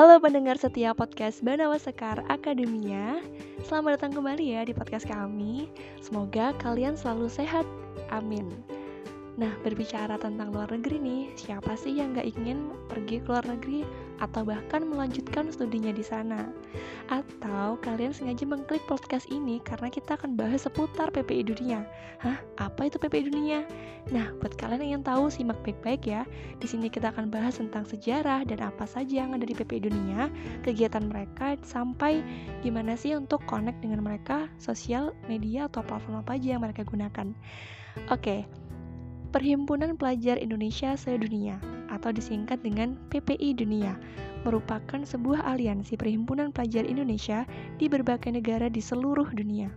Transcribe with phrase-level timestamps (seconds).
[0.00, 3.20] Halo pendengar setia podcast Banawa Sekar Akademia
[3.60, 5.68] Selamat datang kembali ya di podcast kami.
[6.00, 7.68] Semoga kalian selalu sehat,
[8.08, 8.48] amin
[9.40, 13.88] Nah, berbicara tentang luar negeri nih, siapa sih yang gak ingin pergi ke luar negeri
[14.20, 16.52] atau bahkan melanjutkan studinya di sana?
[17.08, 21.88] Atau kalian sengaja mengklik podcast ini karena kita akan bahas seputar PPI dunia.
[22.20, 23.64] Hah, apa itu PPI dunia?
[24.12, 26.28] Nah, buat kalian yang ingin tahu, simak baik-baik ya.
[26.60, 30.28] Di sini kita akan bahas tentang sejarah dan apa saja yang ada di PPI dunia,
[30.68, 32.20] kegiatan mereka, sampai
[32.60, 37.32] gimana sih untuk connect dengan mereka, sosial, media, atau platform apa aja yang mereka gunakan.
[38.12, 38.46] Oke,
[39.30, 43.94] Perhimpunan Pelajar Indonesia Sedunia atau disingkat dengan PPI Dunia
[44.42, 47.46] merupakan sebuah aliansi perhimpunan pelajar Indonesia
[47.78, 49.70] di berbagai negara di seluruh dunia.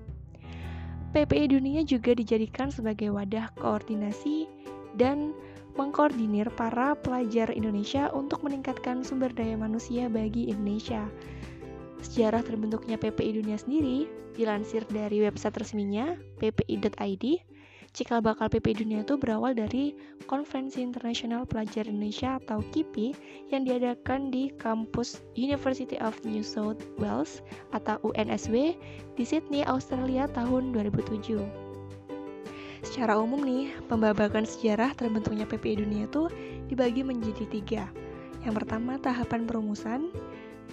[1.14, 4.50] PPI Dunia juga dijadikan sebagai wadah koordinasi
[4.98, 5.38] dan
[5.78, 11.06] mengkoordinir para pelajar Indonesia untuk meningkatkan sumber daya manusia bagi Indonesia.
[12.02, 17.53] Sejarah terbentuknya PPI Dunia sendiri dilansir dari website resminya ppi.id
[17.94, 19.94] cikal bakal PP Dunia itu berawal dari
[20.26, 23.14] Konferensi Internasional Pelajar Indonesia atau KIPI
[23.54, 28.74] yang diadakan di kampus University of New South Wales atau UNSW
[29.14, 31.38] di Sydney, Australia tahun 2007.
[32.84, 36.28] Secara umum nih, pembabakan sejarah terbentuknya PPI Dunia itu
[36.68, 37.84] dibagi menjadi tiga.
[38.44, 40.12] Yang pertama, tahapan perumusan,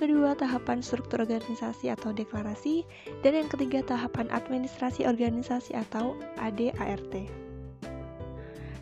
[0.01, 2.89] kedua tahapan struktur organisasi atau deklarasi,
[3.21, 7.50] dan yang ketiga tahapan administrasi organisasi atau ADART.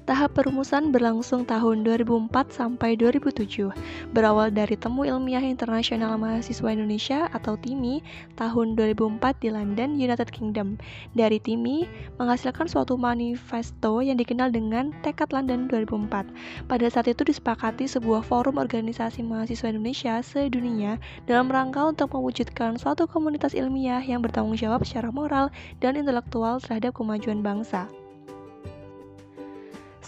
[0.09, 3.69] Tahap perumusan berlangsung tahun 2004 sampai 2007,
[4.17, 8.01] berawal dari Temu Ilmiah Internasional Mahasiswa Indonesia atau TIMI
[8.41, 10.81] tahun 2004 di London, United Kingdom.
[11.13, 11.85] Dari TIMI
[12.17, 16.73] menghasilkan suatu manifesto yang dikenal dengan Tekad London 2004.
[16.73, 20.97] Pada saat itu disepakati sebuah forum organisasi mahasiswa Indonesia sedunia
[21.29, 25.53] dalam rangka untuk mewujudkan suatu komunitas ilmiah yang bertanggung jawab secara moral
[25.85, 27.85] dan intelektual terhadap kemajuan bangsa.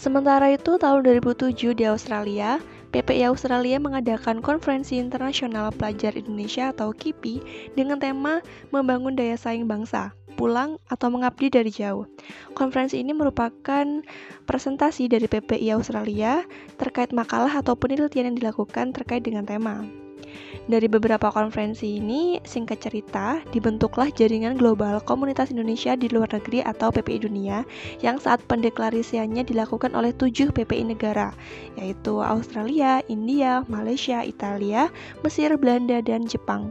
[0.01, 2.57] Sementara itu, tahun 2007 di Australia,
[2.89, 8.41] PPI Australia mengadakan Konferensi Internasional Pelajar Indonesia atau KIPI dengan tema
[8.73, 10.09] Membangun Daya Saing Bangsa,
[10.41, 12.09] Pulang atau Mengabdi dari Jauh.
[12.57, 13.85] Konferensi ini merupakan
[14.49, 16.49] presentasi dari PPI Australia
[16.81, 19.85] terkait makalah atau penelitian yang dilakukan terkait dengan tema.
[20.69, 26.93] Dari beberapa konferensi ini, singkat cerita, dibentuklah jaringan global komunitas Indonesia di luar negeri atau
[26.93, 27.65] PPI Dunia
[28.05, 31.33] yang saat pendeklarasiannya dilakukan oleh tujuh PPI negara,
[31.81, 34.93] yaitu Australia, India, Malaysia, Italia,
[35.25, 36.69] Mesir, Belanda, dan Jepang.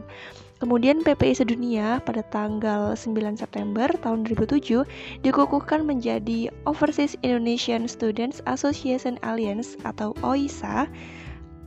[0.63, 4.85] Kemudian PPI sedunia pada tanggal 9 September tahun 2007
[5.25, 10.85] dikukuhkan menjadi Overseas Indonesian Students Association Alliance atau OISA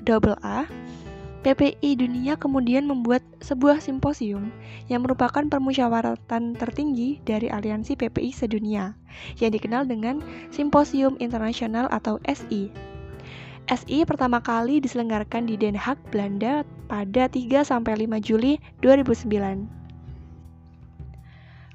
[0.06, 0.62] double A
[1.44, 4.49] PPI Dunia kemudian membuat sebuah simposium
[4.88, 8.97] yang merupakan permusyawaratan tertinggi dari aliansi PPI sedunia
[9.37, 12.72] yang dikenal dengan Simposium Internasional atau SI.
[13.69, 17.69] SI pertama kali diselenggarakan di Den Haag, Belanda pada 3-5
[18.25, 19.84] Juli 2009.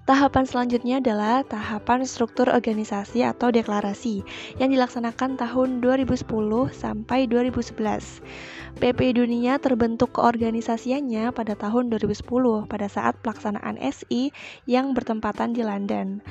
[0.09, 4.25] Tahapan selanjutnya adalah tahapan struktur organisasi atau deklarasi
[4.57, 6.25] yang dilaksanakan tahun 2010
[6.73, 7.77] sampai 2011.
[8.81, 12.25] PP Dunia terbentuk keorganisasiannya pada tahun 2010
[12.65, 14.33] pada saat pelaksanaan SI
[14.65, 16.25] yang bertempatan di London.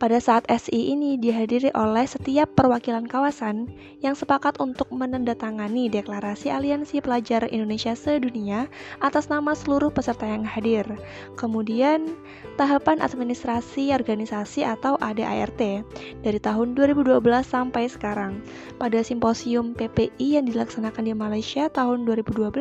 [0.00, 3.68] Pada saat SI ini dihadiri oleh setiap perwakilan kawasan
[4.00, 8.64] yang sepakat untuk menandatangani deklarasi Aliansi Pelajar Indonesia Sedunia
[9.04, 10.88] atas nama seluruh peserta yang hadir.
[11.36, 12.16] Kemudian,
[12.56, 15.84] tahapan administrasi organisasi atau ADART
[16.24, 18.40] dari tahun 2012 sampai sekarang.
[18.80, 22.56] Pada simposium PPI yang dilaksanakan di Malaysia tahun 2012,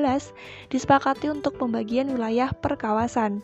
[0.75, 3.39] disepakati untuk pembagian wilayah per kawasan.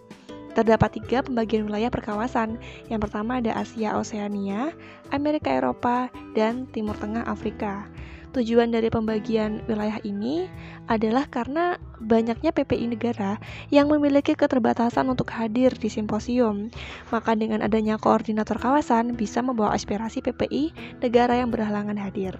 [0.55, 2.55] Terdapat tiga pembagian wilayah per kawasan.
[2.87, 4.71] Yang pertama ada Asia Oseania,
[5.11, 7.91] Amerika Eropa, dan Timur Tengah Afrika.
[8.35, 10.51] Tujuan dari pembagian wilayah ini
[10.91, 13.39] adalah karena banyaknya PPI negara
[13.71, 16.67] yang memiliki keterbatasan untuk hadir di simposium.
[17.15, 22.35] Maka dengan adanya koordinator kawasan bisa membawa aspirasi PPI negara yang berhalangan hadir.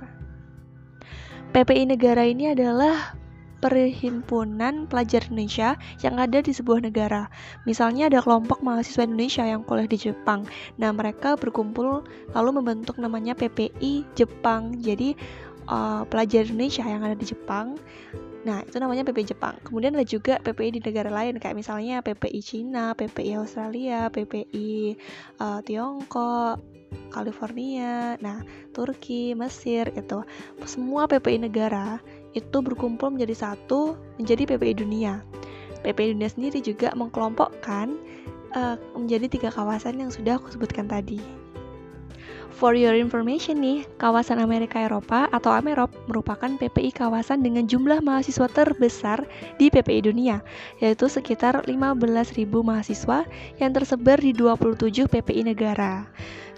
[1.55, 3.15] PPI negara ini adalah
[3.65, 5.73] perhimpunan pelajar Indonesia
[6.05, 7.25] yang ada di sebuah negara.
[7.65, 10.45] Misalnya ada kelompok mahasiswa Indonesia yang kuliah di Jepang.
[10.77, 12.05] Nah, mereka berkumpul
[12.37, 14.77] lalu membentuk namanya PPI Jepang.
[14.77, 15.17] Jadi
[15.65, 17.73] uh, pelajar Indonesia yang ada di Jepang
[18.45, 19.57] Nah, itu namanya PPI Jepang.
[19.65, 24.93] Kemudian ada juga PPI di negara lain, kayak misalnya PPI Cina, PPI Australia, PPI
[25.41, 26.61] uh, Tiongkok,
[27.09, 30.21] California, nah Turki, Mesir itu
[30.67, 31.99] semua PPI negara
[32.35, 35.23] itu berkumpul menjadi satu menjadi PPI dunia.
[35.81, 37.95] PPI dunia sendiri juga mengkelompokkan
[38.53, 41.17] uh, menjadi tiga kawasan yang sudah aku sebutkan tadi.
[42.55, 48.47] For your information nih, kawasan Amerika Eropa atau AMEROP merupakan PPI kawasan dengan jumlah mahasiswa
[48.47, 49.27] terbesar
[49.59, 50.39] di PPI dunia,
[50.79, 53.27] yaitu sekitar 15.000 mahasiswa
[53.59, 56.07] yang tersebar di 27 PPI negara.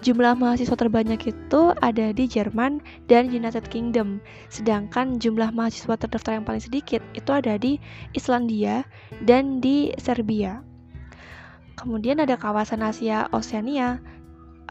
[0.06, 2.78] Jumlah mahasiswa terbanyak itu ada di Jerman
[3.10, 4.22] dan United Kingdom,
[4.54, 7.82] sedangkan jumlah mahasiswa terdaftar yang paling sedikit itu ada di
[8.14, 8.86] Islandia
[9.26, 10.62] dan di Serbia.
[11.74, 13.98] Kemudian ada kawasan Asia Oseania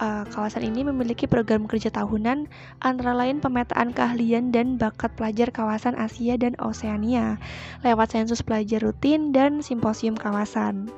[0.00, 2.48] uh, kawasan ini memiliki program kerja tahunan
[2.84, 7.40] antara lain pemetaan keahlian dan bakat pelajar kawasan Asia dan Oseania
[7.82, 10.88] lewat sensus pelajar rutin dan simposium kawasan.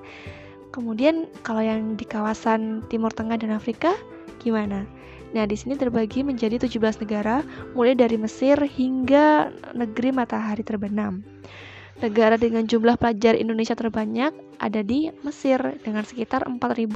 [0.71, 3.97] Kemudian kalau yang di kawasan Timur Tengah dan Afrika
[4.39, 4.87] gimana?
[5.29, 7.45] Nah, di sini terbagi menjadi 17 negara,
[7.77, 11.21] mulai dari Mesir hingga negeri matahari terbenam.
[11.99, 14.31] Negara dengan jumlah pelajar Indonesia terbanyak
[14.63, 16.87] ada di Mesir dengan sekitar 4.000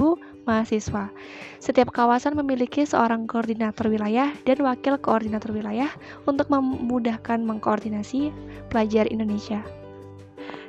[0.47, 1.11] mahasiswa.
[1.59, 5.91] Setiap kawasan memiliki seorang koordinator wilayah dan wakil koordinator wilayah
[6.23, 8.31] untuk memudahkan mengkoordinasi
[8.71, 9.59] pelajar Indonesia.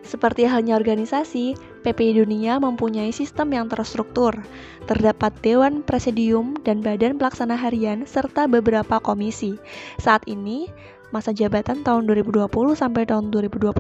[0.05, 4.37] Seperti halnya organisasi, PPI Dunia mempunyai sistem yang terstruktur.
[4.85, 9.57] Terdapat Dewan Presidium dan Badan Pelaksana Harian serta beberapa komisi.
[9.97, 10.69] Saat ini,
[11.15, 13.71] masa jabatan tahun 2020 sampai tahun 2021,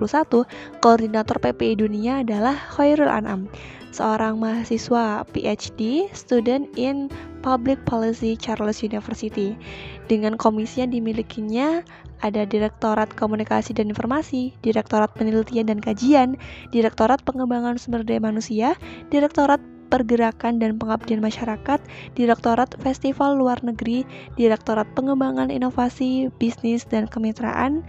[0.78, 3.50] koordinator PPI Dunia adalah Khairul Anam,
[3.90, 7.10] seorang mahasiswa PhD, student in
[7.42, 9.58] Public Policy Charles University.
[10.06, 11.82] Dengan komisi yang dimilikinya
[12.22, 16.38] ada Direktorat Komunikasi dan Informasi, Direktorat Penelitian dan Kajian,
[16.70, 18.78] Direktorat Pengembangan Sumber Daya Manusia,
[19.10, 19.58] Direktorat
[19.94, 21.79] Pergerakan dan Pengabdian Masyarakat,
[22.19, 24.02] Direktorat Festival Luar Negeri,
[24.35, 27.87] Direktorat Pengembangan Inovasi, Bisnis dan Kemitraan,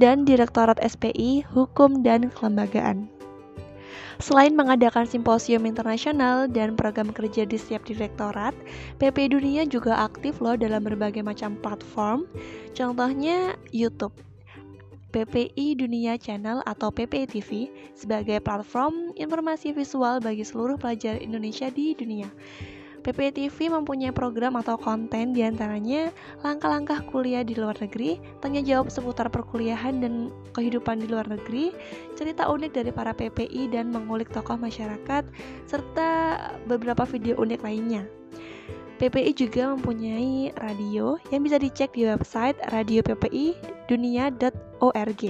[0.00, 3.12] dan Direktorat SPI, Hukum dan Kelembagaan.
[4.16, 8.56] Selain mengadakan simposium internasional dan program kerja di setiap direktorat,
[8.96, 12.24] PP Dunia juga aktif loh dalam berbagai macam platform,
[12.72, 14.31] contohnya YouTube.
[15.12, 21.92] PPI Dunia Channel atau PPI TV sebagai platform informasi visual bagi seluruh pelajar Indonesia di
[21.92, 22.32] dunia.
[23.02, 26.14] PPI TV mempunyai program atau konten di antaranya
[26.46, 31.74] langkah-langkah kuliah di luar negeri, tanya jawab seputar perkuliahan dan kehidupan di luar negeri,
[32.14, 35.26] cerita unik dari para PPI dan mengulik tokoh masyarakat,
[35.66, 36.08] serta
[36.70, 38.06] beberapa video unik lainnya.
[39.00, 45.22] PPI juga mempunyai radio yang bisa dicek di website radioppi.dunia.org.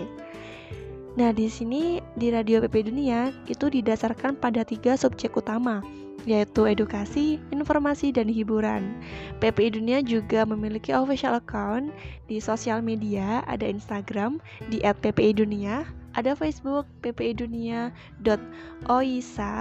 [1.13, 5.85] Nah, di sini di Radio PPI Dunia itu didasarkan pada tiga subjek utama,
[6.25, 8.97] yaitu edukasi, informasi, dan hiburan.
[9.37, 11.93] PPI Dunia juga memiliki official account
[12.33, 14.41] di sosial media, ada Instagram
[14.73, 15.85] di @ppi_dunia,
[16.17, 19.53] ada Facebook ppi_dunia.oisa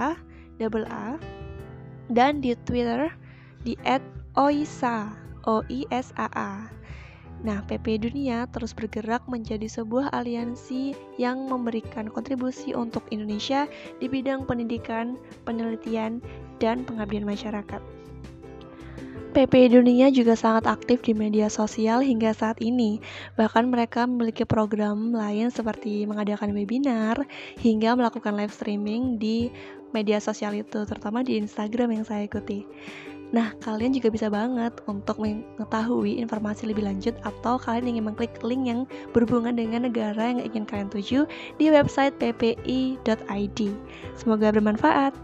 [0.56, 1.20] double A,
[2.08, 3.12] dan di Twitter
[3.62, 3.78] di
[4.34, 5.10] @oisa
[5.46, 6.70] o i s a a.
[7.42, 13.66] Nah, PP Dunia terus bergerak menjadi sebuah aliansi yang memberikan kontribusi untuk Indonesia
[13.98, 16.22] di bidang pendidikan, penelitian,
[16.62, 17.82] dan pengabdian masyarakat.
[19.32, 23.00] PP Dunia juga sangat aktif di media sosial hingga saat ini.
[23.40, 27.16] Bahkan mereka memiliki program lain seperti mengadakan webinar
[27.58, 29.48] hingga melakukan live streaming di
[29.96, 32.68] media sosial itu, terutama di Instagram yang saya ikuti.
[33.32, 38.68] Nah, kalian juga bisa banget untuk mengetahui informasi lebih lanjut atau kalian ingin mengklik link
[38.68, 38.80] yang
[39.16, 41.24] berhubungan dengan negara yang ingin kalian tuju
[41.56, 43.58] di website ppi.id.
[44.20, 45.16] Semoga bermanfaat.